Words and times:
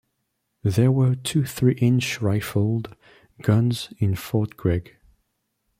There 0.63 0.91
were 0.91 1.13
two 1.13 1.45
three-inch 1.45 2.23
rifled 2.23 2.95
guns 3.43 3.93
in 3.99 4.15
Fort 4.15 4.57
Gregg. 4.57 4.95